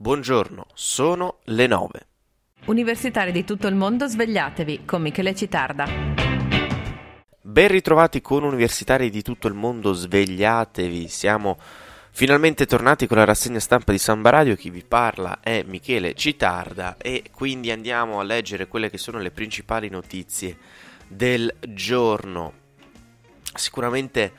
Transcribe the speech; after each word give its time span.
Buongiorno, 0.00 0.66
sono 0.74 1.38
le 1.46 1.66
9. 1.66 2.06
Universitari 2.66 3.32
di 3.32 3.42
tutto 3.42 3.66
il 3.66 3.74
mondo, 3.74 4.06
svegliatevi 4.06 4.84
con 4.84 5.02
Michele 5.02 5.34
Citarda. 5.34 5.86
Ben 7.40 7.66
ritrovati 7.66 8.20
con 8.20 8.44
universitari 8.44 9.10
di 9.10 9.22
tutto 9.22 9.48
il 9.48 9.54
mondo, 9.54 9.92
svegliatevi. 9.92 11.08
Siamo 11.08 11.58
finalmente 12.12 12.64
tornati 12.64 13.08
con 13.08 13.16
la 13.16 13.24
rassegna 13.24 13.58
stampa 13.58 13.90
di 13.90 13.98
Samba 13.98 14.30
Radio. 14.30 14.54
Chi 14.54 14.70
vi 14.70 14.84
parla 14.84 15.40
è 15.40 15.64
Michele 15.66 16.14
Citarda 16.14 16.96
e 16.96 17.24
quindi 17.32 17.72
andiamo 17.72 18.20
a 18.20 18.22
leggere 18.22 18.68
quelle 18.68 18.90
che 18.90 18.98
sono 18.98 19.18
le 19.18 19.32
principali 19.32 19.88
notizie 19.88 20.58
del 21.08 21.52
giorno. 21.70 22.52
Sicuramente 23.52 24.32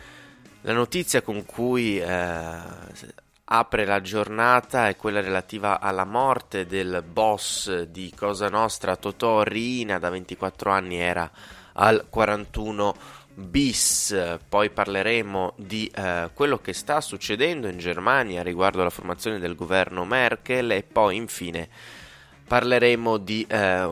la 0.62 0.71
notizia 0.71 1.21
con 1.21 1.44
cui 1.44 2.00
eh, 2.00 2.07
apre 3.52 3.86
la 3.86 4.02
giornata 4.02 4.89
è 4.89 4.95
quella 4.95 5.21
relativa 5.21 5.79
alla 5.79 6.05
morte 6.05 6.68
del 6.68 7.04
boss 7.07 7.81
di 7.84 8.13
Cosa 8.16 8.48
Nostra, 8.48 8.95
Totò 8.95 9.41
Rina, 9.41 9.98
da 9.98 10.09
24 10.09 10.70
anni 10.71 10.98
era 10.98 11.30
al 11.73 12.05
41 12.09 12.95
bis. 13.34 14.38
Poi 14.48 14.70
parleremo 14.70 15.54
di 15.55 15.91
eh, 15.93 16.30
quello 16.34 16.59
che 16.59 16.73
sta 16.73 17.02
succedendo 17.02 17.67
in 17.67 17.80
Germania 17.80 18.43
riguardo 18.43 18.81
alla 18.81 18.91
formazione 18.91 19.40
del 19.40 19.55
governo 19.55 20.05
Merkel 20.05 20.71
e 20.71 20.84
poi 20.84 21.16
infine 21.16 21.68
parleremo 22.48 23.18
di 23.18 23.45
eh, 23.49 23.90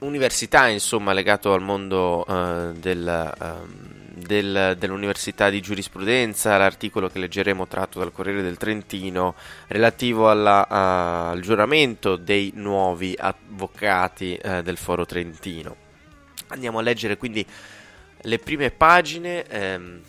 università, 0.00 0.68
insomma, 0.68 1.14
legato 1.14 1.54
al 1.54 1.62
mondo 1.62 2.26
eh, 2.26 2.72
del 2.74 3.34
ehm, 3.40 3.87
del, 4.18 4.76
dell'Università 4.78 5.50
di 5.50 5.60
Giurisprudenza, 5.60 6.56
l'articolo 6.56 7.08
che 7.08 7.18
leggeremo 7.18 7.66
tratto 7.66 7.98
dal 7.98 8.12
Corriere 8.12 8.42
del 8.42 8.56
Trentino 8.56 9.34
relativo 9.68 10.30
alla, 10.30 10.66
uh, 10.68 11.32
al 11.32 11.40
giuramento 11.40 12.16
dei 12.16 12.52
nuovi 12.54 13.14
avvocati 13.18 14.38
uh, 14.42 14.62
del 14.62 14.76
Foro 14.76 15.06
Trentino. 15.06 15.76
Andiamo 16.48 16.78
a 16.78 16.82
leggere 16.82 17.16
quindi 17.16 17.44
le 18.22 18.38
prime 18.38 18.70
pagine. 18.70 19.44
Ehm, 19.46 20.00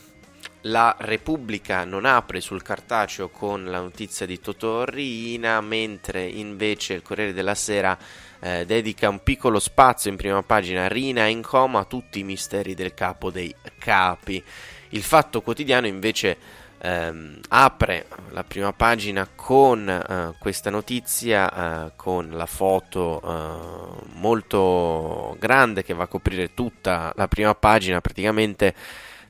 la 0.64 0.94
Repubblica 1.00 1.86
non 1.86 2.04
apre 2.04 2.42
sul 2.42 2.62
cartaceo 2.62 3.30
con 3.30 3.64
la 3.66 3.80
notizia 3.80 4.26
di 4.26 4.42
Totò 4.42 4.84
Riina, 4.84 5.62
mentre 5.62 6.26
invece 6.26 6.96
il 6.96 7.02
Corriere 7.02 7.32
della 7.32 7.56
Sera 7.56 7.98
eh, 8.40 8.66
dedica 8.66 9.10
un 9.10 9.22
piccolo 9.22 9.60
spazio 9.60 10.10
in 10.10 10.18
prima 10.18 10.42
pagina 10.44 10.88
Rina 10.88 11.26
in 11.26 11.42
coma 11.42 11.86
tutti 11.86 12.20
i 12.20 12.24
misteri 12.24 12.74
del 12.74 12.94
capo 12.94 13.32
dei 13.32 13.54
capi. 13.78 14.44
Il 14.90 15.04
Fatto 15.04 15.42
Quotidiano 15.42 15.88
invece 15.88 16.38
ehm, 16.82 17.40
apre 17.50 18.08
la 18.32 18.44
prima 18.44 18.74
pagina 18.74 19.28
con 19.36 19.88
eh, 19.88 20.34
questa 20.40 20.70
notizia, 20.70 21.88
eh, 21.88 21.92
con 21.96 22.30
la 22.32 22.46
foto 22.46 23.22
eh, 23.22 24.06
molto 24.14 25.36
grande 25.40 25.84
che 25.84 25.94
va 25.94 26.04
a 26.04 26.08
coprire 26.08 26.54
tutta 26.54 27.14
la 27.16 27.28
prima 27.28 27.54
pagina 27.56 28.02
praticamente. 28.02 28.74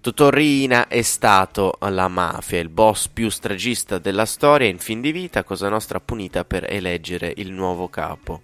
Totorrina 0.02 0.88
è 0.88 1.02
stato 1.02 1.78
la 1.82 2.08
mafia, 2.08 2.60
il 2.60 2.70
boss 2.70 3.10
più 3.10 3.28
stragista 3.28 3.98
della 3.98 4.26
storia 4.26 4.70
in 4.70 4.80
fin 4.80 5.02
di 5.02 5.12
vita, 5.12 5.44
Cosa 5.44 5.68
Nostra 5.68 6.00
punita 6.00 6.46
per 6.46 6.66
eleggere 6.70 7.34
il 7.36 7.52
nuovo 7.52 7.90
capo 7.90 8.42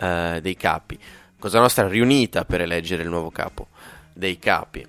eh, 0.00 0.38
dei 0.40 0.56
capi. 0.56 0.98
Cosa 1.38 1.60
Nostra 1.60 1.88
riunita 1.88 2.44
per 2.44 2.60
eleggere 2.60 3.02
il 3.02 3.08
nuovo 3.08 3.30
capo 3.30 3.68
dei 4.12 4.38
capi. 4.38 4.86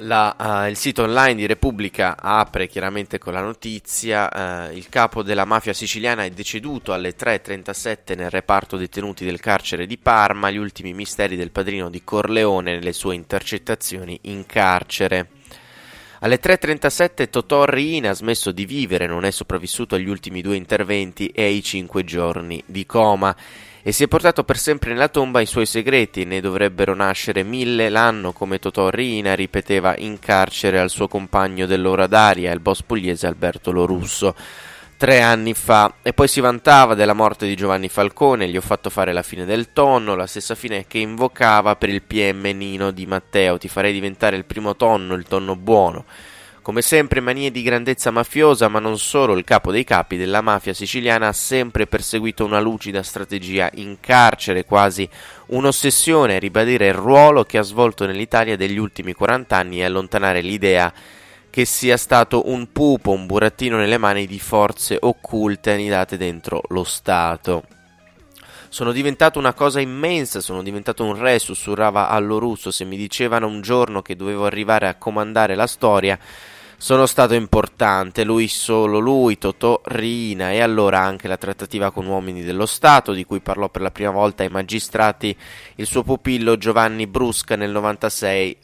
La, 0.00 0.36
uh, 0.38 0.68
il 0.68 0.76
sito 0.76 1.04
online 1.04 1.36
di 1.36 1.46
Repubblica 1.46 2.16
apre 2.20 2.66
chiaramente 2.66 3.16
con 3.18 3.32
la 3.32 3.40
notizia: 3.40 4.68
uh, 4.68 4.76
il 4.76 4.88
capo 4.90 5.22
della 5.22 5.46
mafia 5.46 5.72
siciliana 5.72 6.24
è 6.24 6.30
deceduto 6.30 6.92
alle 6.92 7.16
3.37 7.16 8.14
nel 8.14 8.28
reparto 8.28 8.76
detenuti 8.76 9.24
del 9.24 9.40
carcere 9.40 9.86
di 9.86 9.96
Parma. 9.96 10.50
Gli 10.50 10.58
ultimi 10.58 10.92
misteri 10.92 11.36
del 11.36 11.50
padrino 11.50 11.88
di 11.88 12.04
Corleone 12.04 12.74
nelle 12.74 12.92
sue 12.92 13.14
intercettazioni 13.14 14.18
in 14.24 14.44
carcere. 14.44 15.35
Alle 16.20 16.40
3.37 16.40 17.28
Totò 17.28 17.64
Riina 17.64 18.10
ha 18.10 18.14
smesso 18.14 18.50
di 18.50 18.64
vivere, 18.64 19.06
non 19.06 19.24
è 19.24 19.30
sopravvissuto 19.30 19.96
agli 19.96 20.08
ultimi 20.08 20.40
due 20.40 20.56
interventi 20.56 21.28
e 21.28 21.44
ai 21.44 21.62
cinque 21.62 22.04
giorni 22.04 22.62
di 22.64 22.86
coma. 22.86 23.36
E 23.82 23.92
si 23.92 24.04
è 24.04 24.08
portato 24.08 24.42
per 24.42 24.56
sempre 24.56 24.92
nella 24.92 25.08
tomba 25.08 25.40
i 25.40 25.46
suoi 25.46 25.66
segreti, 25.66 26.24
ne 26.24 26.40
dovrebbero 26.40 26.94
nascere 26.94 27.42
mille 27.42 27.90
l'anno 27.90 28.32
come 28.32 28.58
Totò 28.58 28.88
Rina 28.88 29.34
ripeteva 29.34 29.94
in 29.98 30.18
carcere 30.18 30.80
al 30.80 30.90
suo 30.90 31.06
compagno 31.06 31.66
dell'ora 31.66 32.06
d'aria, 32.06 32.50
il 32.50 32.60
boss 32.60 32.82
pugliese 32.82 33.26
Alberto 33.26 33.70
Lorusso 33.70 34.34
tre 34.96 35.20
anni 35.20 35.52
fa 35.52 35.96
e 36.02 36.12
poi 36.12 36.26
si 36.26 36.40
vantava 36.40 36.94
della 36.94 37.12
morte 37.12 37.46
di 37.46 37.54
Giovanni 37.54 37.88
Falcone, 37.88 38.48
gli 38.48 38.56
ho 38.56 38.62
fatto 38.62 38.88
fare 38.88 39.12
la 39.12 39.22
fine 39.22 39.44
del 39.44 39.72
tonno, 39.72 40.14
la 40.14 40.26
stessa 40.26 40.54
fine 40.54 40.86
che 40.86 40.98
invocava 40.98 41.76
per 41.76 41.90
il 41.90 42.02
PM 42.02 42.42
Nino 42.54 42.90
di 42.90 43.06
Matteo, 43.06 43.58
ti 43.58 43.68
farei 43.68 43.92
diventare 43.92 44.36
il 44.36 44.44
primo 44.44 44.74
tonno, 44.74 45.14
il 45.14 45.24
tonno 45.24 45.54
buono. 45.56 46.04
Come 46.62 46.82
sempre 46.82 47.20
manie 47.20 47.52
di 47.52 47.62
grandezza 47.62 48.10
mafiosa, 48.10 48.66
ma 48.66 48.80
non 48.80 48.98
solo, 48.98 49.36
il 49.36 49.44
capo 49.44 49.70
dei 49.70 49.84
capi 49.84 50.16
della 50.16 50.40
mafia 50.40 50.74
siciliana 50.74 51.28
ha 51.28 51.32
sempre 51.32 51.86
perseguito 51.86 52.44
una 52.44 52.58
lucida 52.58 53.04
strategia 53.04 53.70
in 53.74 53.98
carcere, 54.00 54.64
quasi 54.64 55.08
un'ossessione 55.46 56.40
ribadire 56.40 56.88
il 56.88 56.94
ruolo 56.94 57.44
che 57.44 57.58
ha 57.58 57.62
svolto 57.62 58.04
nell'Italia 58.04 58.56
degli 58.56 58.78
ultimi 58.78 59.12
40 59.12 59.56
anni 59.56 59.78
e 59.78 59.84
allontanare 59.84 60.40
l'idea 60.40 60.92
che 61.56 61.64
sia 61.64 61.96
stato 61.96 62.50
un 62.50 62.70
pupo, 62.70 63.12
un 63.12 63.24
burattino 63.24 63.78
nelle 63.78 63.96
mani 63.96 64.26
di 64.26 64.38
forze 64.38 64.98
occulte 65.00 65.72
annidate 65.72 66.18
dentro 66.18 66.60
lo 66.68 66.84
Stato. 66.84 67.64
Sono 68.68 68.92
diventato 68.92 69.38
una 69.38 69.54
cosa 69.54 69.80
immensa, 69.80 70.42
sono 70.42 70.62
diventato 70.62 71.02
un 71.02 71.16
re, 71.18 71.38
sussurrava 71.38 72.10
allo 72.10 72.36
russo, 72.36 72.70
se 72.70 72.84
mi 72.84 72.98
dicevano 72.98 73.46
un 73.46 73.62
giorno 73.62 74.02
che 74.02 74.16
dovevo 74.16 74.44
arrivare 74.44 74.86
a 74.86 74.96
comandare 74.96 75.54
la 75.54 75.66
storia, 75.66 76.18
sono 76.76 77.06
stato 77.06 77.32
importante, 77.32 78.22
lui 78.22 78.48
solo 78.48 78.98
lui, 78.98 79.38
Totò 79.38 79.80
Rina 79.82 80.52
e 80.52 80.60
allora 80.60 81.00
anche 81.00 81.26
la 81.26 81.38
trattativa 81.38 81.90
con 81.90 82.04
uomini 82.04 82.42
dello 82.42 82.66
Stato, 82.66 83.14
di 83.14 83.24
cui 83.24 83.40
parlò 83.40 83.70
per 83.70 83.80
la 83.80 83.90
prima 83.90 84.10
volta 84.10 84.42
ai 84.42 84.50
magistrati 84.50 85.34
il 85.76 85.86
suo 85.86 86.02
pupillo 86.02 86.58
Giovanni 86.58 87.06
Brusca 87.06 87.56
nel 87.56 87.70
96 87.70 88.56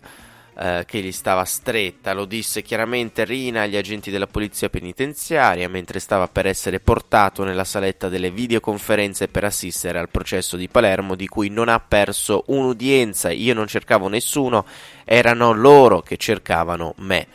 eh, 0.58 0.84
che 0.86 1.00
gli 1.00 1.12
stava 1.12 1.44
stretta, 1.44 2.12
lo 2.12 2.24
disse 2.24 2.62
chiaramente 2.62 3.24
Rina 3.24 3.62
agli 3.62 3.76
agenti 3.76 4.10
della 4.10 4.26
polizia 4.26 4.68
penitenziaria 4.68 5.68
mentre 5.68 5.98
stava 5.98 6.28
per 6.28 6.46
essere 6.46 6.80
portato 6.80 7.44
nella 7.44 7.64
saletta 7.64 8.08
delle 8.08 8.30
videoconferenze 8.30 9.28
per 9.28 9.44
assistere 9.44 9.98
al 9.98 10.10
processo 10.10 10.56
di 10.56 10.68
Palermo 10.68 11.14
di 11.14 11.26
cui 11.26 11.48
non 11.48 11.68
ha 11.68 11.80
perso 11.80 12.44
un'udienza, 12.48 13.30
io 13.30 13.54
non 13.54 13.66
cercavo 13.66 14.08
nessuno, 14.08 14.66
erano 15.04 15.52
loro 15.52 16.00
che 16.00 16.16
cercavano 16.16 16.94
me. 16.98 17.26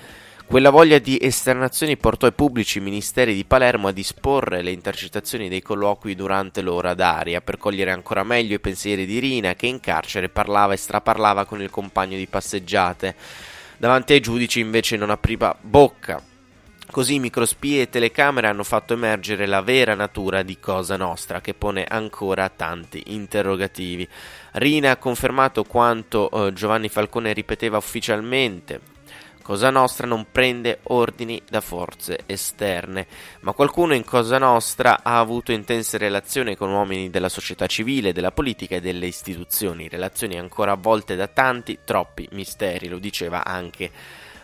Quella 0.47 0.69
voglia 0.69 0.97
di 0.97 1.19
esternazioni 1.21 1.97
portò 1.97 2.25
i 2.25 2.31
pubblici 2.31 2.79
ministeri 2.79 3.35
di 3.35 3.43
Palermo 3.43 3.89
a 3.89 3.91
disporre 3.91 4.61
le 4.61 4.71
intercettazioni 4.71 5.49
dei 5.49 5.61
colloqui 5.61 6.15
durante 6.15 6.61
l'ora 6.61 6.93
d'aria 6.93 7.41
per 7.41 7.57
cogliere 7.57 7.91
ancora 7.91 8.23
meglio 8.23 8.55
i 8.55 8.59
pensieri 8.61 9.05
di 9.05 9.19
Rina 9.19 9.55
che 9.55 9.67
in 9.67 9.81
carcere 9.81 10.29
parlava 10.29 10.71
e 10.71 10.77
straparlava 10.77 11.43
con 11.43 11.61
il 11.61 11.69
compagno 11.69 12.15
di 12.15 12.27
passeggiate. 12.27 13.13
Davanti 13.75 14.13
ai 14.13 14.21
giudici 14.21 14.61
invece 14.61 14.95
non 14.95 15.09
apriva 15.09 15.53
bocca. 15.59 16.23
Così 16.89 17.19
microspie 17.19 17.81
e 17.81 17.89
telecamere 17.89 18.47
hanno 18.47 18.63
fatto 18.63 18.93
emergere 18.93 19.47
la 19.47 19.61
vera 19.61 19.95
natura 19.95 20.43
di 20.43 20.57
Cosa 20.61 20.95
Nostra, 20.95 21.41
che 21.41 21.55
pone 21.55 21.83
ancora 21.83 22.47
tanti 22.47 23.03
interrogativi. 23.07 24.07
Rina 24.53 24.91
ha 24.91 24.95
confermato 24.95 25.65
quanto 25.65 26.31
eh, 26.31 26.53
Giovanni 26.53 26.87
Falcone 26.87 27.33
ripeteva 27.33 27.75
ufficialmente, 27.75 28.95
Cosa 29.47 29.69
Nostra 29.69 30.05
non 30.05 30.27
prende 30.29 30.79
ordini 30.87 31.41
da 31.49 31.61
forze 31.61 32.23
esterne, 32.25 33.07
ma 33.39 33.53
qualcuno 33.53 33.93
in 33.93 34.03
Cosa 34.03 34.37
Nostra 34.37 34.99
ha 35.03 35.19
avuto 35.19 35.53
intense 35.53 35.97
relazioni 35.97 36.57
con 36.57 36.69
uomini 36.69 37.09
della 37.09 37.29
società 37.29 37.65
civile, 37.65 38.11
della 38.11 38.33
politica 38.33 38.75
e 38.75 38.81
delle 38.81 39.05
istituzioni, 39.05 39.87
relazioni 39.87 40.37
ancora 40.37 40.73
avvolte 40.73 41.15
da 41.15 41.27
tanti, 41.27 41.79
troppi 41.85 42.27
misteri, 42.33 42.89
lo 42.89 42.99
diceva 42.99 43.45
anche 43.45 43.89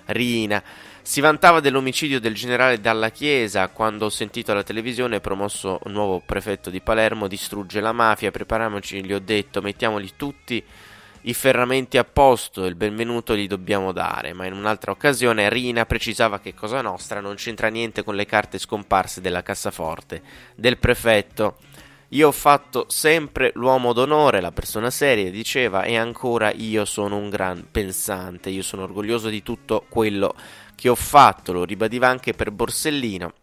Rina. 0.06 0.63
Si 1.01 1.19
vantava 1.19 1.60
dell'omicidio 1.60 2.22
del 2.22 2.33
generale 2.33 2.80
Dalla 2.80 3.10
Chiesa 3.10 3.68
quando 3.68 4.06
ho 4.06 4.10
sentito 4.10 4.54
alla 4.54 4.63
televisione 4.63 5.19
promosso 5.19 5.81
nuovo 5.88 6.22
prefetto 6.25 6.69
di 6.69 6.80
Palermo 6.80 7.27
distrugge 7.27 7.81
la 7.81 7.92
mafia, 7.92 8.31
prepariamoci, 8.31 9.04
gli 9.04 9.12
ho 9.12 9.19
detto, 9.19 9.62
mettiamoli 9.62 10.12
tutti 10.16 10.63
i 11.25 11.34
ferramenti 11.34 11.98
a 11.98 12.04
posto, 12.04 12.66
il 12.66 12.75
benvenuto 12.75 13.34
li 13.34 13.48
dobbiamo 13.48 13.94
dare, 13.94 14.34
ma 14.34 14.46
in 14.46 14.54
un'altra 14.54 14.92
occasione 14.92 15.50
Rina 15.50 15.86
precisava 15.86 16.40
che 16.40 16.54
Cosa 16.54 16.81
Nostra 16.81 17.22
non 17.22 17.36
c'entra 17.36 17.70
niente 17.70 18.04
con 18.04 18.16
le 18.16 18.25
carte 18.25 18.58
scomparse 18.58 19.22
della 19.22 19.42
cassaforte 19.42 20.22
del 20.56 20.78
prefetto. 20.78 21.58
Io 22.10 22.28
ho 22.28 22.31
fatto 22.31 22.86
sempre 22.90 23.52
l'uomo 23.56 23.94
d'onore, 23.94 24.42
la 24.42 24.52
persona 24.52 24.90
seria, 24.90 25.31
diceva, 25.31 25.84
e 25.84 25.98
ancora 25.98 26.52
io 26.52 26.84
sono 26.84 27.16
un 27.16 27.30
gran 27.30 27.68
pensante, 27.72 28.50
io 28.50 28.62
sono 28.62 28.84
orgoglioso 28.84 29.30
di 29.30 29.42
tutto 29.42 29.86
quello 29.88 30.36
che 30.75 30.90
ho 30.90 30.96
fatto, 30.96 31.54
lo 31.54 31.64
ribadiva 31.64 32.08
anche 32.08 32.34
per 32.34 32.52
Borsellino 32.52 33.34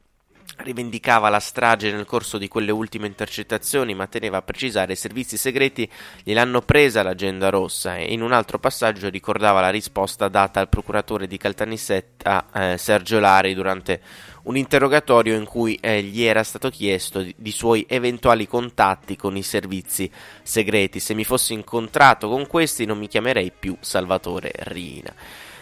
rivendicava 0.62 1.28
la 1.28 1.40
strage 1.40 1.92
nel 1.92 2.04
corso 2.04 2.38
di 2.38 2.48
quelle 2.48 2.70
ultime 2.70 3.06
intercettazioni, 3.06 3.94
ma 3.94 4.06
teneva 4.06 4.38
a 4.38 4.42
precisare 4.42 4.92
i 4.92 4.96
servizi 4.96 5.36
segreti 5.36 5.88
gliel'hanno 6.22 6.62
presa 6.62 7.02
l'agenda 7.02 7.50
rossa 7.50 7.96
e 7.96 8.12
in 8.12 8.22
un 8.22 8.32
altro 8.32 8.58
passaggio 8.58 9.08
ricordava 9.08 9.60
la 9.60 9.70
risposta 9.70 10.28
data 10.28 10.60
al 10.60 10.68
procuratore 10.68 11.26
di 11.26 11.36
Caltanissetta 11.36 12.46
eh, 12.52 12.78
Sergio 12.78 13.18
Lari 13.20 13.54
durante 13.54 14.00
un 14.42 14.56
interrogatorio 14.56 15.36
in 15.36 15.44
cui 15.44 15.76
eh, 15.80 16.02
gli 16.02 16.22
era 16.22 16.42
stato 16.42 16.70
chiesto 16.70 17.20
di, 17.22 17.34
di, 17.36 17.52
suoi 17.52 17.84
eventuali 17.88 18.46
contatti 18.46 19.16
con 19.16 19.36
i 19.36 19.42
servizi 19.42 20.10
segreti. 20.42 21.00
Se 21.00 21.14
mi 21.14 21.24
fossi 21.24 21.52
incontrato 21.52 22.28
con 22.28 22.46
questi 22.46 22.84
non 22.84 22.98
mi 22.98 23.08
chiamerei 23.08 23.52
più 23.56 23.76
Salvatore 23.80 24.52
Rina. 24.54 25.14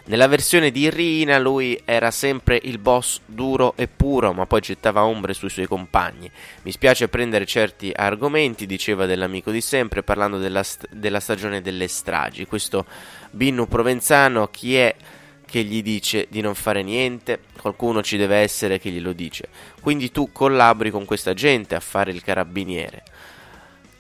Nella 0.09 0.27
versione 0.27 0.71
di 0.71 0.89
Rina 0.89 1.39
lui 1.39 1.79
era 1.85 2.11
sempre 2.11 2.59
il 2.63 2.79
boss 2.79 3.21
duro 3.27 3.75
e 3.77 3.89
puro, 3.89 4.33
ma 4.33 4.47
poi 4.47 4.63
gettava 4.63 5.05
ombre 5.05 5.35
sui 5.35 5.51
suoi 5.51 5.67
compagni. 5.67 6.31
Mi 6.63 6.73
spiace 6.73 7.09
prendere 7.09 7.45
certi 7.45 7.93
argomenti, 7.95 8.65
diceva 8.65 9.05
dell'amico 9.05 9.51
di 9.51 9.61
sempre, 9.61 10.03
parlando 10.03 10.39
della, 10.39 10.63
st- 10.63 10.89
della 10.91 11.21
stagione 11.21 11.61
delle 11.61 11.89
stragi. 11.89 12.47
Questo 12.47 12.87
Binnu 13.33 13.69
Provenzano, 13.69 14.49
chi 14.49 14.77
è 14.77 14.97
che 15.45 15.63
gli 15.63 15.83
dice 15.83 16.27
di 16.31 16.41
non 16.41 16.55
fare 16.55 16.83
niente? 16.83 17.41
Qualcuno 17.61 18.03
ci 18.03 18.17
deve 18.17 18.37
essere 18.37 18.79
che 18.79 18.89
glielo 18.89 19.13
dice. 19.13 19.49
Quindi 19.83 20.11
tu 20.11 20.33
collabori 20.33 20.91
con 20.91 21.05
questa 21.05 21.35
gente 21.35 21.75
a 21.75 21.81
fare 21.81 22.13
il 22.13 22.23
carabiniere. 22.23 23.03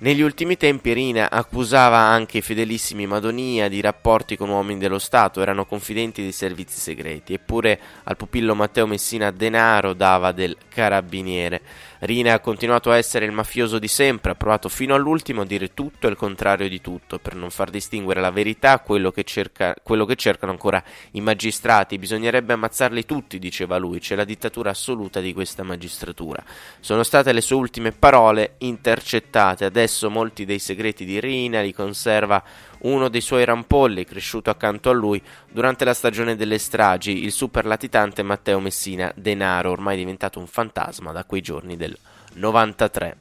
Negli 0.00 0.20
ultimi 0.20 0.56
tempi 0.56 0.92
Rina 0.92 1.28
accusava 1.28 1.98
anche 1.98 2.38
i 2.38 2.40
fedelissimi 2.40 3.08
Madonia 3.08 3.68
di 3.68 3.80
rapporti 3.80 4.36
con 4.36 4.48
uomini 4.48 4.78
dello 4.78 5.00
Stato, 5.00 5.42
erano 5.42 5.66
confidenti 5.66 6.22
dei 6.22 6.30
servizi 6.30 6.78
segreti, 6.78 7.34
eppure 7.34 7.80
al 8.04 8.16
pupillo 8.16 8.54
Matteo 8.54 8.86
Messina 8.86 9.32
denaro 9.32 9.94
dava 9.94 10.30
del 10.30 10.56
carabiniere. 10.68 11.62
Rina 12.00 12.34
ha 12.34 12.40
continuato 12.40 12.90
a 12.90 12.96
essere 12.96 13.24
il 13.24 13.32
mafioso 13.32 13.78
di 13.78 13.88
sempre, 13.88 14.32
ha 14.32 14.34
provato 14.36 14.68
fino 14.68 14.94
all'ultimo 14.94 15.42
a 15.42 15.44
dire 15.44 15.74
tutto 15.74 16.06
e 16.06 16.10
il 16.10 16.16
contrario 16.16 16.68
di 16.68 16.80
tutto, 16.80 17.18
per 17.18 17.34
non 17.34 17.50
far 17.50 17.70
distinguere 17.70 18.20
la 18.20 18.30
verità 18.30 18.78
quello 18.78 19.10
che, 19.10 19.24
cerca, 19.24 19.74
quello 19.82 20.04
che 20.04 20.14
cercano 20.14 20.52
ancora 20.52 20.82
i 21.12 21.20
magistrati. 21.20 21.98
Bisognerebbe 21.98 22.52
ammazzarli 22.52 23.04
tutti, 23.04 23.38
diceva 23.38 23.78
lui, 23.78 23.98
c'è 23.98 24.14
la 24.14 24.24
dittatura 24.24 24.70
assoluta 24.70 25.20
di 25.20 25.32
questa 25.32 25.64
magistratura. 25.64 26.42
Sono 26.78 27.02
state 27.02 27.32
le 27.32 27.40
sue 27.40 27.56
ultime 27.56 27.90
parole 27.90 28.54
intercettate, 28.58 29.64
adesso 29.64 30.08
molti 30.08 30.44
dei 30.44 30.60
segreti 30.60 31.04
di 31.04 31.18
Rina 31.18 31.60
li 31.60 31.72
conserva 31.72 32.42
uno 32.82 33.08
dei 33.08 33.20
suoi 33.20 33.44
rampolli 33.44 34.04
cresciuto 34.04 34.50
accanto 34.50 34.90
a 34.90 34.92
lui 34.92 35.22
durante 35.50 35.84
la 35.84 35.94
stagione 35.94 36.36
delle 36.36 36.58
stragi, 36.58 37.25
il 37.25 37.32
super 37.32 37.64
latitante 37.66 38.22
Matteo 38.22 38.60
Messina 38.60 39.12
Denaro, 39.16 39.70
ormai 39.70 39.96
diventato 39.96 40.38
un 40.38 40.46
fantasma 40.46 41.12
da 41.12 41.25
quei 41.25 41.40
giorni 41.40 41.76
del 41.76 41.96
93. 42.34 43.16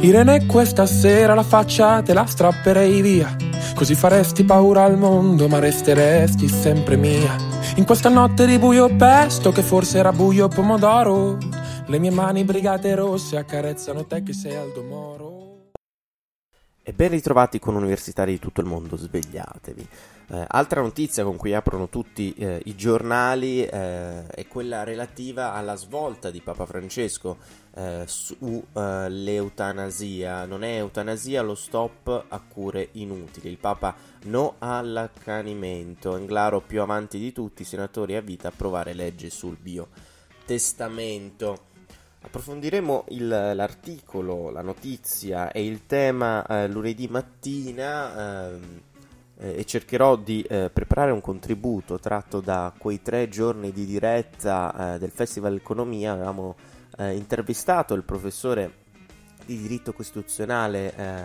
Irene 0.00 0.44
questa 0.44 0.84
sera 0.84 1.32
la 1.32 1.42
faccia 1.42 2.02
te 2.02 2.12
la 2.12 2.26
strapperei 2.26 3.00
via 3.00 3.43
Così 3.74 3.94
faresti 3.96 4.44
paura 4.44 4.84
al 4.84 4.96
mondo, 4.96 5.48
ma 5.48 5.58
resteresti 5.58 6.48
sempre 6.48 6.96
mia. 6.96 7.36
In 7.76 7.84
questa 7.84 8.08
notte 8.08 8.46
di 8.46 8.58
buio 8.58 8.94
pesto, 8.94 9.50
che 9.50 9.62
forse 9.62 9.98
era 9.98 10.12
buio 10.12 10.46
pomodoro, 10.46 11.38
le 11.86 11.98
mie 11.98 12.10
mani 12.10 12.44
brigate 12.44 12.94
rosse 12.94 13.36
accarezzano 13.36 14.06
te 14.06 14.22
che 14.22 14.32
sei 14.32 14.54
Aldo 14.54 14.82
Moro. 14.82 15.33
E 16.86 16.92
ben 16.92 17.08
ritrovati 17.08 17.58
con 17.58 17.76
universitari 17.76 18.32
di 18.32 18.38
tutto 18.38 18.60
il 18.60 18.66
mondo, 18.66 18.98
svegliatevi. 18.98 19.88
Eh, 20.28 20.44
altra 20.48 20.82
notizia 20.82 21.24
con 21.24 21.36
cui 21.36 21.54
aprono 21.54 21.88
tutti 21.88 22.34
eh, 22.34 22.60
i 22.66 22.76
giornali 22.76 23.64
eh, 23.64 24.26
è 24.26 24.46
quella 24.46 24.84
relativa 24.84 25.54
alla 25.54 25.76
svolta 25.76 26.30
di 26.30 26.42
Papa 26.42 26.66
Francesco 26.66 27.38
eh, 27.74 28.02
sull'eutanasia. 28.04 30.42
Eh, 30.42 30.46
non 30.46 30.62
è 30.62 30.76
eutanasia 30.76 31.40
lo 31.40 31.54
stop 31.54 32.26
a 32.28 32.42
cure 32.46 32.90
inutili. 32.92 33.48
Il 33.48 33.56
Papa 33.56 33.96
no 34.24 34.56
all'accanimento. 34.58 36.18
Englaro 36.18 36.60
più 36.60 36.82
avanti 36.82 37.18
di 37.18 37.32
tutti, 37.32 37.64
senatori 37.64 38.14
a 38.14 38.20
vita 38.20 38.48
approvare 38.48 38.92
legge 38.92 39.30
sul 39.30 39.56
biotestamento. 39.56 41.72
Approfondiremo 42.24 43.04
il, 43.10 43.28
l'articolo, 43.28 44.50
la 44.50 44.62
notizia 44.62 45.52
e 45.52 45.64
il 45.64 45.86
tema 45.86 46.44
eh, 46.46 46.68
lunedì 46.68 47.06
mattina 47.06 48.48
ehm, 48.48 48.80
eh, 49.36 49.58
e 49.58 49.64
cercherò 49.64 50.16
di 50.16 50.42
eh, 50.42 50.70
preparare 50.72 51.10
un 51.10 51.20
contributo 51.20 51.98
tratto 51.98 52.40
da 52.40 52.72
quei 52.76 53.02
tre 53.02 53.28
giorni 53.28 53.72
di 53.72 53.84
diretta 53.84 54.94
eh, 54.94 54.98
del 54.98 55.10
Festival 55.10 55.54
Economia. 55.54 56.12
Avevamo 56.12 56.56
eh, 56.96 57.14
intervistato 57.14 57.92
il 57.92 58.04
professore 58.04 58.72
di 59.44 59.58
diritto 59.58 59.92
costituzionale 59.92 60.94
eh, 60.96 61.22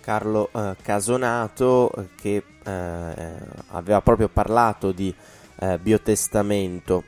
Carlo 0.00 0.50
Casonato 0.82 1.90
che 2.14 2.42
aveva 2.62 4.02
proprio 4.02 4.28
parlato 4.28 4.92
di 4.92 5.14
biotestamento. 5.80 7.04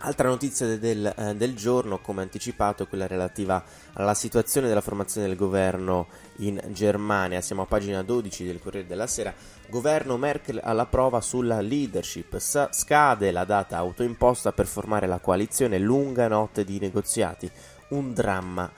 Altra 0.00 0.28
notizia 0.28 0.78
del, 0.78 1.12
eh, 1.16 1.34
del, 1.34 1.56
giorno, 1.56 1.98
come 1.98 2.22
anticipato, 2.22 2.84
è 2.84 2.88
quella 2.88 3.08
relativa 3.08 3.64
alla 3.94 4.14
situazione 4.14 4.68
della 4.68 4.80
formazione 4.80 5.26
del 5.26 5.36
governo 5.36 6.06
in 6.36 6.60
Germania. 6.68 7.40
Siamo 7.40 7.62
a 7.62 7.66
pagina 7.66 8.02
12 8.02 8.44
del 8.44 8.60
Corriere 8.60 8.86
della 8.86 9.08
Sera. 9.08 9.34
Governo 9.68 10.16
Merkel 10.16 10.60
alla 10.62 10.86
prova 10.86 11.20
sulla 11.20 11.60
leadership. 11.60 12.38
S- 12.38 12.68
scade 12.70 13.32
la 13.32 13.42
data 13.42 13.76
autoimposta 13.78 14.52
per 14.52 14.66
formare 14.66 15.08
la 15.08 15.18
coalizione. 15.18 15.78
Lunga 15.78 16.28
notte 16.28 16.64
di 16.64 16.78
negoziati. 16.78 17.50
Un 17.88 18.14
dramma 18.14 18.70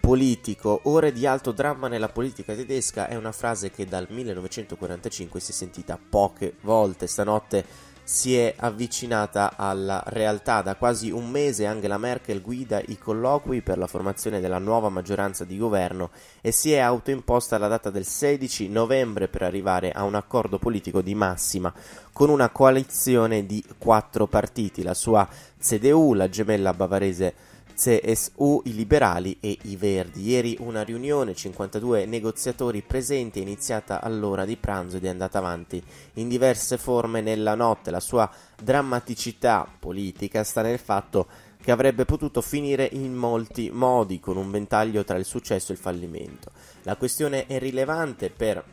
politico. 0.00 0.80
Ore 0.84 1.12
di 1.12 1.26
alto 1.26 1.50
dramma 1.50 1.88
nella 1.88 2.08
politica 2.08 2.54
tedesca 2.54 3.08
è 3.08 3.16
una 3.16 3.32
frase 3.32 3.70
che 3.70 3.84
dal 3.84 4.06
1945 4.08 5.40
si 5.40 5.50
è 5.50 5.54
sentita 5.54 5.98
poche 5.98 6.54
volte. 6.60 7.08
Stanotte 7.08 7.64
si 8.08 8.38
è 8.38 8.54
avvicinata 8.56 9.52
alla 9.54 10.02
realtà. 10.06 10.62
Da 10.62 10.76
quasi 10.76 11.10
un 11.10 11.28
mese 11.28 11.66
Angela 11.66 11.98
Merkel 11.98 12.40
guida 12.40 12.80
i 12.86 12.96
colloqui 12.96 13.60
per 13.60 13.76
la 13.76 13.86
formazione 13.86 14.40
della 14.40 14.58
nuova 14.58 14.88
maggioranza 14.88 15.44
di 15.44 15.58
governo 15.58 16.08
e 16.40 16.50
si 16.50 16.72
è 16.72 16.78
autoimposta 16.78 17.58
la 17.58 17.68
data 17.68 17.90
del 17.90 18.06
16 18.06 18.70
novembre 18.70 19.28
per 19.28 19.42
arrivare 19.42 19.92
a 19.92 20.04
un 20.04 20.14
accordo 20.14 20.58
politico 20.58 21.02
di 21.02 21.14
massima 21.14 21.70
con 22.10 22.30
una 22.30 22.48
coalizione 22.48 23.44
di 23.44 23.62
quattro 23.76 24.26
partiti, 24.26 24.82
la 24.82 24.94
sua 24.94 25.28
CDU, 25.60 26.14
la 26.14 26.30
gemella 26.30 26.72
bavarese 26.72 27.34
CSU, 27.78 28.62
i 28.64 28.74
liberali 28.74 29.38
e 29.40 29.56
i 29.62 29.76
verdi. 29.76 30.28
Ieri 30.28 30.56
una 30.58 30.82
riunione, 30.82 31.32
52 31.32 32.06
negoziatori 32.06 32.82
presenti, 32.82 33.38
è 33.38 33.42
iniziata 33.42 34.02
all'ora 34.02 34.44
di 34.44 34.56
pranzo 34.56 34.96
ed 34.96 35.04
è 35.04 35.08
andata 35.08 35.38
avanti 35.38 35.80
in 36.14 36.28
diverse 36.28 36.76
forme 36.76 37.20
nella 37.20 37.54
notte. 37.54 37.92
La 37.92 38.00
sua 38.00 38.28
drammaticità 38.60 39.64
politica 39.78 40.42
sta 40.42 40.62
nel 40.62 40.80
fatto 40.80 41.28
che 41.62 41.70
avrebbe 41.70 42.04
potuto 42.04 42.40
finire 42.40 42.88
in 42.90 43.14
molti 43.14 43.70
modi, 43.72 44.18
con 44.18 44.36
un 44.36 44.50
ventaglio 44.50 45.04
tra 45.04 45.16
il 45.16 45.24
successo 45.24 45.70
e 45.70 45.76
il 45.76 45.80
fallimento. 45.80 46.50
La 46.82 46.96
questione 46.96 47.46
è 47.46 47.60
rilevante 47.60 48.30
per 48.30 48.64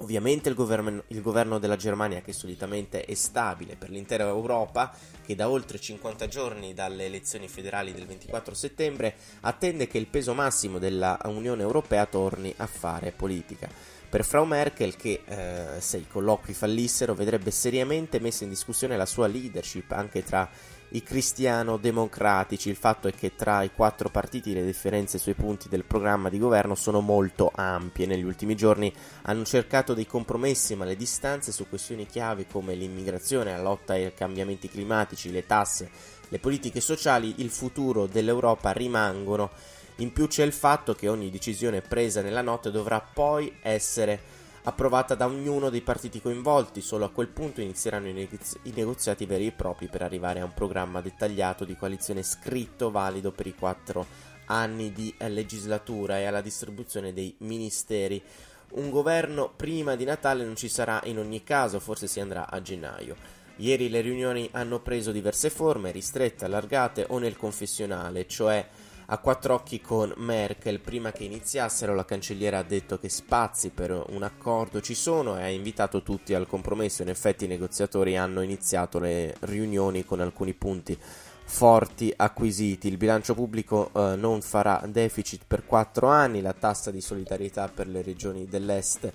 Ovviamente 0.00 0.48
il 0.48 0.54
governo, 0.54 1.04
il 1.08 1.20
governo, 1.20 1.58
della 1.58 1.76
Germania, 1.76 2.22
che 2.22 2.32
solitamente 2.32 3.04
è 3.04 3.14
stabile 3.14 3.76
per 3.76 3.90
l'intera 3.90 4.26
Europa, 4.26 4.94
che 5.24 5.34
da 5.34 5.50
oltre 5.50 5.78
50 5.78 6.26
giorni 6.26 6.72
dalle 6.72 7.04
elezioni 7.04 7.48
federali 7.48 7.92
del 7.92 8.06
24 8.06 8.54
settembre 8.54 9.14
attende 9.40 9.86
che 9.86 9.98
il 9.98 10.06
peso 10.06 10.32
massimo 10.32 10.78
della 10.78 11.18
Unione 11.24 11.62
Europea 11.62 12.06
torni 12.06 12.52
a 12.56 12.66
fare 12.66 13.12
politica. 13.12 13.68
Per 14.08 14.24
Frau 14.24 14.44
Merkel, 14.44 14.96
che 14.96 15.22
eh, 15.24 15.80
se 15.80 15.98
i 15.98 16.08
colloqui 16.08 16.54
fallissero, 16.54 17.14
vedrebbe 17.14 17.50
seriamente 17.50 18.18
messa 18.20 18.42
in 18.42 18.50
discussione 18.50 18.96
la 18.96 19.06
sua 19.06 19.26
leadership 19.26 19.92
anche 19.92 20.24
tra 20.24 20.48
i 20.90 21.02
cristiano-democratici. 21.02 22.68
Il 22.68 22.76
fatto 22.76 23.08
è 23.08 23.12
che 23.12 23.34
tra 23.34 23.62
i 23.62 23.70
quattro 23.72 24.08
partiti 24.08 24.52
le 24.52 24.64
differenze 24.64 25.18
sui 25.18 25.34
punti 25.34 25.68
del 25.68 25.84
programma 25.84 26.28
di 26.28 26.38
governo 26.38 26.74
sono 26.74 27.00
molto 27.00 27.50
ampie. 27.54 28.06
Negli 28.06 28.24
ultimi 28.24 28.56
giorni 28.56 28.92
hanno 29.22 29.44
cercato 29.44 29.94
dei 29.94 30.06
compromessi, 30.06 30.74
ma 30.74 30.84
le 30.84 30.96
distanze 30.96 31.52
su 31.52 31.68
questioni 31.68 32.06
chiave 32.06 32.46
come 32.46 32.74
l'immigrazione, 32.74 33.52
la 33.52 33.62
lotta 33.62 33.92
ai 33.92 34.12
cambiamenti 34.14 34.68
climatici, 34.68 35.30
le 35.30 35.46
tasse, 35.46 35.90
le 36.28 36.38
politiche 36.38 36.80
sociali, 36.80 37.34
il 37.38 37.50
futuro 37.50 38.06
dell'Europa 38.06 38.72
rimangono. 38.72 39.50
In 39.96 40.12
più 40.12 40.26
c'è 40.26 40.44
il 40.44 40.52
fatto 40.52 40.94
che 40.94 41.08
ogni 41.08 41.30
decisione 41.30 41.82
presa 41.82 42.22
nella 42.22 42.42
notte 42.42 42.70
dovrà 42.70 43.00
poi 43.00 43.52
essere 43.60 44.39
approvata 44.62 45.14
da 45.14 45.26
ognuno 45.26 45.70
dei 45.70 45.80
partiti 45.80 46.20
coinvolti. 46.20 46.80
Solo 46.80 47.04
a 47.04 47.10
quel 47.10 47.28
punto 47.28 47.60
inizieranno 47.60 48.08
i, 48.08 48.12
negozi- 48.12 48.58
i, 48.64 48.72
negoziati 48.74 49.26
veri 49.26 49.46
e 49.46 49.52
propri 49.52 49.88
per 49.88 50.02
arrivare 50.02 50.40
a 50.40 50.44
un 50.44 50.54
programma 50.54 51.00
dettagliato 51.00 51.64
di 51.64 51.76
coalizione 51.76 52.22
scritto 52.22 52.90
valido 52.90 53.32
per 53.32 53.46
i 53.46 53.54
quattro 53.54 54.06
anni 54.46 54.92
di 54.92 55.14
legislatura 55.18 56.18
e 56.18 56.24
alla 56.24 56.40
distribuzione 56.40 57.12
dei 57.12 57.34
ministeri. 57.38 58.22
Un 58.70 58.90
governo 58.90 59.52
prima 59.54 59.96
di 59.96 60.04
Natale 60.04 60.44
non 60.44 60.56
ci 60.56 60.68
sarà 60.68 61.00
in 61.04 61.18
ogni 61.18 61.42
caso, 61.42 61.80
forse 61.80 62.06
si 62.06 62.20
andrà 62.20 62.48
a 62.48 62.60
gennaio. 62.60 63.16
Ieri 63.56 63.90
le 63.90 64.00
riunioni 64.00 64.48
hanno 64.52 64.80
preso 64.80 65.12
diverse 65.12 65.50
forme, 65.50 65.90
ristrette, 65.90 66.44
allargate 66.44 67.04
o 67.08 67.18
nel 67.18 67.36
confessionale, 67.36 68.26
cioè 68.26 68.66
a 69.12 69.18
quattro 69.18 69.54
occhi 69.54 69.80
con 69.80 70.12
Merkel. 70.16 70.80
Prima 70.80 71.10
che 71.10 71.24
iniziassero 71.24 71.94
la 71.94 72.04
cancelliera 72.04 72.58
ha 72.58 72.62
detto 72.62 72.98
che 72.98 73.08
spazi 73.08 73.70
per 73.70 74.04
un 74.08 74.22
accordo 74.22 74.80
ci 74.80 74.94
sono 74.94 75.36
e 75.36 75.42
ha 75.42 75.48
invitato 75.48 76.02
tutti 76.02 76.32
al 76.32 76.46
compromesso. 76.46 77.02
In 77.02 77.08
effetti 77.08 77.44
i 77.44 77.48
negoziatori 77.48 78.16
hanno 78.16 78.40
iniziato 78.40 78.98
le 78.98 79.34
riunioni 79.40 80.04
con 80.04 80.20
alcuni 80.20 80.54
punti 80.54 80.96
forti 81.44 82.12
acquisiti. 82.16 82.86
Il 82.86 82.96
bilancio 82.96 83.34
pubblico 83.34 83.90
eh, 83.92 84.14
non 84.14 84.40
farà 84.42 84.80
deficit 84.86 85.42
per 85.44 85.66
quattro 85.66 86.06
anni, 86.06 86.40
la 86.40 86.52
tassa 86.52 86.92
di 86.92 87.00
solidarietà 87.00 87.68
per 87.68 87.88
le 87.88 88.02
regioni 88.02 88.46
dell'est 88.46 89.12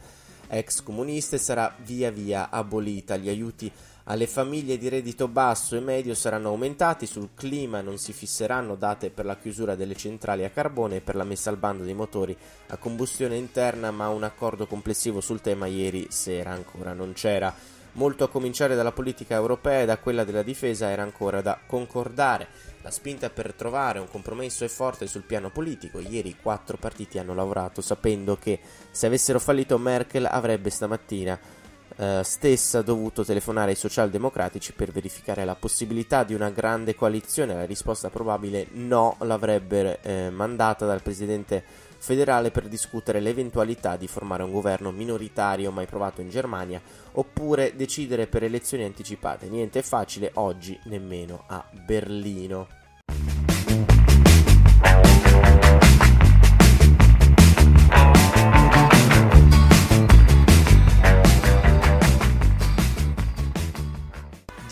ex 0.48 0.84
comuniste 0.84 1.38
sarà 1.38 1.74
via 1.84 2.12
via 2.12 2.50
abolita, 2.50 3.18
gli 3.18 3.30
aiuti 3.30 3.72
alle 4.07 4.27
famiglie 4.27 4.77
di 4.77 4.88
reddito 4.88 5.27
basso 5.27 5.75
e 5.75 5.79
medio 5.79 6.13
saranno 6.13 6.50
aumentati, 6.50 7.07
sul 7.07 7.29
clima 7.33 7.81
non 7.81 7.97
si 7.97 8.13
fisseranno 8.13 8.75
date 8.75 9.09
per 9.09 9.25
la 9.25 9.38
chiusura 9.38 9.75
delle 9.75 9.95
centrali 9.95 10.43
a 10.43 10.50
carbone 10.50 10.97
e 10.97 11.01
per 11.01 11.15
la 11.15 11.24
messa 11.24 11.50
al 11.50 11.57
bando 11.57 11.83
dei 11.83 11.95
motori 11.95 12.38
a 12.67 12.77
combustione 12.77 13.35
interna, 13.35 13.89
ma 13.89 14.09
un 14.09 14.24
accordo 14.24 14.67
complessivo 14.67 15.21
sul 15.21 15.41
tema 15.41 15.65
ieri 15.65 16.07
sera 16.09 16.51
ancora 16.51 16.93
non 16.93 17.13
c'era. 17.13 17.53
Molto 17.93 18.25
a 18.25 18.29
cominciare 18.29 18.75
dalla 18.75 18.91
politica 18.91 19.35
europea 19.35 19.81
e 19.81 19.85
da 19.85 19.97
quella 19.97 20.25
della 20.25 20.43
difesa 20.43 20.89
era 20.89 21.01
ancora 21.01 21.41
da 21.41 21.57
concordare. 21.65 22.47
La 22.81 22.91
spinta 22.91 23.29
per 23.29 23.53
trovare 23.53 24.00
un 24.00 24.09
compromesso 24.09 24.65
è 24.65 24.67
forte 24.67 25.07
sul 25.07 25.24
piano 25.24 25.50
politico. 25.50 26.00
Ieri 26.00 26.29
i 26.29 26.35
quattro 26.39 26.75
partiti 26.75 27.17
hanno 27.17 27.33
lavorato 27.33 27.81
sapendo 27.81 28.38
che 28.38 28.59
se 28.91 29.07
avessero 29.07 29.39
fallito 29.39 29.77
Merkel 29.77 30.25
avrebbe 30.25 30.69
stamattina 30.69 31.39
eh, 31.98 32.22
stessa 32.24 32.82
dovuto 32.82 33.24
telefonare 33.24 33.72
ai 33.72 33.78
socialdemocratici 33.78 34.74
per 34.74 34.92
verificare 34.92 35.46
la 35.46 35.56
possibilità 35.56 36.24
di 36.24 36.34
una 36.34 36.50
grande 36.50 36.96
coalizione. 36.96 37.54
La 37.54 37.66
risposta 37.66 38.10
probabile 38.10 38.68
no 38.74 39.16
l'avrebbe 39.20 40.00
eh, 40.02 40.30
mandata 40.30 40.86
dal 40.86 41.02
presidente 41.02 41.64
federale 41.98 42.52
per 42.52 42.68
discutere 42.68 43.20
l'eventualità 43.20 43.96
di 43.96 44.08
formare 44.08 44.44
un 44.44 44.52
governo 44.52 44.92
minoritario 44.92 45.72
mai 45.72 45.88
provato 45.88 46.22
in 46.22 46.30
Germania 46.30 46.80
oppure 47.14 47.75
decidere 47.75 48.28
per 48.28 48.44
elezioni 48.44 48.84
anticipate. 48.84 49.48
Niente 49.48 49.82
facile 49.82 50.32
oggi 50.36 50.80
nemmeno 50.84 51.46
a 51.48 51.66
Berlino. 51.86 52.85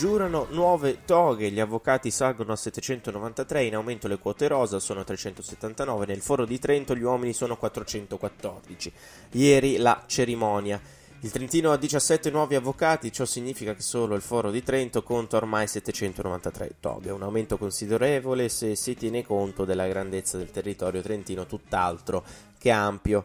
Giurano 0.03 0.47
nuove 0.49 1.05
toghe, 1.05 1.49
gli 1.49 1.61
avvocati 1.61 2.11
salgono 2.11 2.51
a 2.51 2.57
793, 2.57 3.63
in 3.63 3.75
aumento 3.75 4.09
le 4.09 4.17
quote 4.17 4.49
rosa 4.49 4.81
sono 4.81 5.05
379, 5.05 6.05
nel 6.05 6.19
foro 6.19 6.43
di 6.43 6.59
Trento 6.59 6.93
gli 6.93 7.03
uomini 7.03 7.31
sono 7.31 7.55
414. 7.55 8.91
Ieri 9.31 9.77
la 9.77 10.03
cerimonia. 10.05 10.77
Il 11.21 11.31
Trentino 11.31 11.71
ha 11.71 11.77
17 11.77 12.31
nuovi 12.31 12.55
avvocati, 12.55 13.13
ciò 13.13 13.23
significa 13.23 13.73
che 13.73 13.81
solo 13.81 14.15
il 14.15 14.21
foro 14.21 14.51
di 14.51 14.61
Trento 14.61 15.03
conta 15.03 15.37
ormai 15.37 15.67
793 15.67 16.75
toghe, 16.81 17.09
un 17.09 17.23
aumento 17.23 17.57
considerevole 17.57 18.49
se 18.49 18.75
si 18.75 18.95
tiene 18.95 19.23
conto 19.23 19.63
della 19.63 19.87
grandezza 19.87 20.37
del 20.37 20.51
territorio 20.51 21.01
trentino, 21.01 21.45
tutt'altro 21.45 22.25
che 22.57 22.71
ampio. 22.71 23.23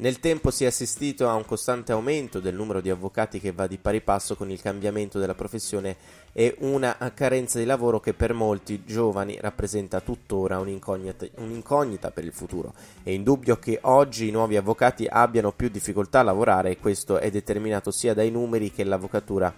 Nel 0.00 0.18
tempo 0.18 0.50
si 0.50 0.64
è 0.64 0.66
assistito 0.66 1.28
a 1.28 1.34
un 1.34 1.44
costante 1.44 1.92
aumento 1.92 2.40
del 2.40 2.54
numero 2.54 2.80
di 2.80 2.88
avvocati 2.88 3.38
che 3.38 3.52
va 3.52 3.66
di 3.66 3.76
pari 3.76 4.00
passo 4.00 4.34
con 4.34 4.50
il 4.50 4.62
cambiamento 4.62 5.18
della 5.18 5.34
professione 5.34 5.94
e 6.32 6.56
una 6.60 6.96
carenza 7.12 7.58
di 7.58 7.66
lavoro 7.66 8.00
che 8.00 8.14
per 8.14 8.32
molti 8.32 8.82
giovani 8.86 9.36
rappresenta 9.38 10.00
tuttora 10.00 10.58
un'incognita, 10.58 11.26
un'incognita 11.36 12.12
per 12.12 12.24
il 12.24 12.32
futuro. 12.32 12.72
È 13.02 13.10
indubbio 13.10 13.58
che 13.58 13.78
oggi 13.82 14.28
i 14.28 14.30
nuovi 14.30 14.56
avvocati 14.56 15.06
abbiano 15.06 15.52
più 15.52 15.68
difficoltà 15.68 16.20
a 16.20 16.22
lavorare 16.22 16.70
e 16.70 16.78
questo 16.78 17.18
è 17.18 17.30
determinato 17.30 17.90
sia 17.90 18.14
dai 18.14 18.30
numeri 18.30 18.72
che 18.72 18.84
l'avvocatura 18.84 19.54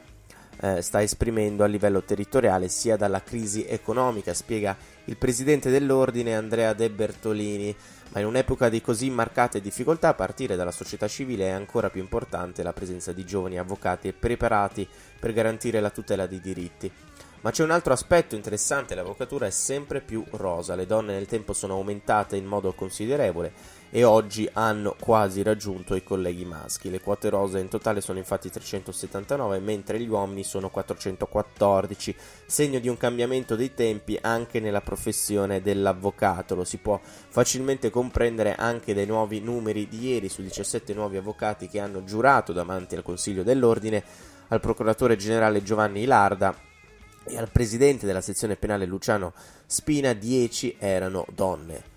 eh, 0.61 0.83
sta 0.83 1.03
esprimendo 1.03 1.65
a 1.65 1.67
livello 1.67 2.03
territoriale 2.03 2.69
sia 2.69 2.97
dalla 2.97 3.23
crisi 3.23 3.67
economica, 3.67 4.35
spiega 4.35 4.77
il 5.07 5.17
presidente 5.17 5.71
dell'ordine 5.71 6.35
Andrea 6.35 6.73
De 6.73 6.91
Bertolini. 6.91 7.77
Ma 8.13 8.21
in 8.21 8.27
un'epoca 8.27 8.69
di 8.69 8.83
così 8.83 9.09
marcate 9.09 9.63
difficoltà, 9.63 10.09
a 10.09 10.15
partire 10.15 10.55
dalla 10.55 10.71
società 10.71 11.09
civile 11.09 11.47
è 11.47 11.51
ancora 11.51 11.89
più 11.89 12.03
importante 12.03 12.63
la 12.63 12.75
presenza 12.75 13.11
di 13.13 13.25
giovani 13.25 13.59
avvocati 13.59 14.13
preparati 14.13 14.87
per 15.19 15.33
garantire 15.33 15.81
la 15.81 15.89
tutela 15.89 16.27
dei 16.27 16.41
diritti. 16.41 16.93
Ma 17.43 17.51
c'è 17.51 17.65
un 17.65 17.73
altro 17.73 17.93
aspetto 17.93 18.37
interessante, 18.37 18.95
l'avvocatura 18.95 19.47
è 19.47 19.51
sempre 19.51 20.01
più 20.01 20.25
rosa, 20.31 20.77
le 20.77 20.87
donne 20.87 21.15
nel 21.15 21.27
tempo 21.27 21.53
sono 21.53 21.75
aumentate 21.75 22.37
in 22.37 22.45
modo 22.45 22.73
considerevole 22.73 23.53
e 23.91 24.05
oggi 24.05 24.49
hanno 24.53 24.95
quasi 24.97 25.43
raggiunto 25.43 25.97
i 25.97 26.05
colleghi 26.05 26.45
maschi. 26.45 26.89
Le 26.89 27.01
quote 27.01 27.31
rosa 27.31 27.59
in 27.59 27.67
totale 27.67 28.01
sono 28.01 28.19
infatti 28.19 28.49
379, 28.49 29.59
mentre 29.59 29.99
gli 29.99 30.09
uomini 30.09 30.45
sono 30.45 30.71
414, 30.71 32.15
segno 32.47 32.79
di 32.79 32.87
un 32.87 32.97
cambiamento 32.97 33.57
dei 33.57 33.75
tempi 33.75 34.17
anche 34.21 34.61
nella 34.61 34.81
professione 34.81 35.61
dell'avvocato. 35.61 36.55
Lo 36.55 36.63
si 36.63 36.77
può 36.77 37.01
facilmente 37.03 37.91
comprendere 37.91 38.55
anche 38.55 38.95
dai 38.95 39.07
nuovi 39.07 39.41
numeri 39.41 39.89
di 39.89 40.11
ieri 40.11 40.29
su 40.29 40.43
17 40.43 40.95
nuovi 40.95 41.17
avvocati 41.17 41.67
che 41.67 41.81
hanno 41.81 42.05
giurato 42.05 42.53
davanti 42.53 42.95
al 42.95 43.03
Consiglio 43.03 43.43
dell'Ordine, 43.43 44.05
al 44.47 44.61
procuratore 44.61 45.17
generale 45.17 45.65
Giovanni 45.65 46.03
Ilarda 46.03 46.71
e 47.25 47.39
al 47.39 47.49
presidente 47.51 48.07
della 48.07 48.21
sezione 48.21 48.57
penale 48.57 48.87
Luciano 48.87 49.33
Spina 49.67 50.13
10 50.13 50.77
erano 50.79 51.27
donne. 51.35 51.92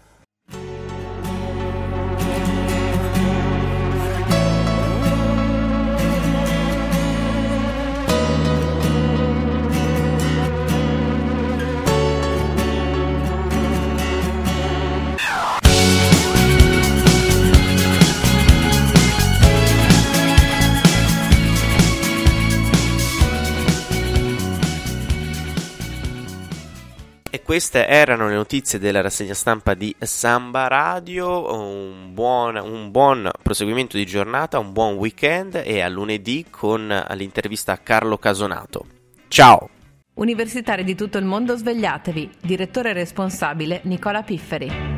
Queste 27.45 27.85
erano 27.85 28.27
le 28.27 28.33
notizie 28.33 28.79
della 28.79 29.01
rassegna 29.01 29.35
stampa 29.35 29.75
di 29.75 29.95
Samba 29.99 30.67
Radio. 30.67 31.53
Un 31.53 32.11
buon, 32.11 32.55
un 32.55 32.89
buon, 32.89 33.29
proseguimento 33.43 33.97
di 33.97 34.05
giornata, 34.07 34.57
un 34.57 34.73
buon 34.73 34.95
weekend 34.95 35.61
e 35.63 35.81
a 35.81 35.87
lunedì 35.87 36.47
con 36.49 36.87
l'intervista 37.11 37.73
a 37.73 37.77
Carlo 37.77 38.17
Casonato. 38.17 38.85
Ciao! 39.27 39.69
Universitari 40.15 40.83
di 40.83 40.95
tutto 40.95 41.19
il 41.19 41.25
mondo 41.25 41.55
svegliatevi. 41.55 42.31
Direttore 42.41 42.93
responsabile 42.93 43.81
Nicola 43.83 44.23
Pifferi. 44.23 44.94